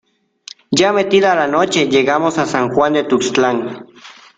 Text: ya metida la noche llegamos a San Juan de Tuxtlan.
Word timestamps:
ya 0.71 0.93
metida 0.93 1.35
la 1.35 1.45
noche 1.47 1.87
llegamos 1.87 2.39
a 2.39 2.47
San 2.47 2.69
Juan 2.73 2.93
de 2.93 3.03
Tuxtlan. 3.03 3.85